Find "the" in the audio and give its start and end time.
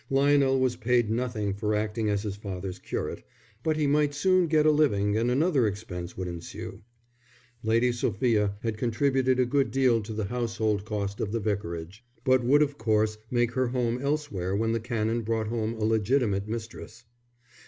10.13-10.25, 11.31-11.39, 14.71-14.79